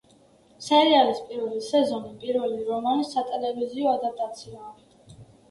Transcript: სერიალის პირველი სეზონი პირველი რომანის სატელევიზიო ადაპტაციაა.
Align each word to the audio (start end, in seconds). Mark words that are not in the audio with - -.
სერიალის 0.67 1.19
პირველი 1.27 1.61
სეზონი 1.65 2.15
პირველი 2.23 2.65
რომანის 2.71 3.13
სატელევიზიო 3.19 3.93
ადაპტაციაა. 3.93 5.17